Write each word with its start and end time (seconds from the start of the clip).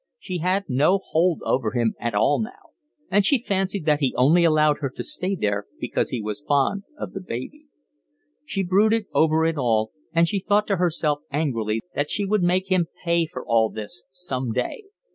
She 0.17 0.39
had 0.39 0.65
no 0.67 0.97
hold 0.97 1.43
over 1.45 1.73
him 1.73 1.93
at 1.99 2.15
all 2.15 2.41
now, 2.41 2.71
and 3.11 3.23
she 3.23 3.37
fancied 3.37 3.85
that 3.85 3.99
he 3.99 4.15
only 4.17 4.43
allowed 4.43 4.79
her 4.79 4.89
to 4.89 5.03
stay 5.03 5.35
there 5.39 5.67
because 5.79 6.09
he 6.09 6.19
was 6.23 6.41
fond 6.41 6.85
of 6.97 7.13
the 7.13 7.21
baby. 7.21 7.67
She 8.43 8.63
brooded 8.63 9.05
over 9.13 9.45
it 9.45 9.59
all, 9.59 9.91
and 10.11 10.27
she 10.27 10.39
thought 10.39 10.65
to 10.69 10.77
herself 10.77 11.19
angrily 11.29 11.81
that 11.93 12.09
she 12.09 12.25
would 12.25 12.41
make 12.41 12.71
him 12.71 12.87
pay 13.05 13.27
for 13.27 13.45
all 13.45 13.69
this 13.69 14.03
some 14.11 14.51
day. 14.51 14.85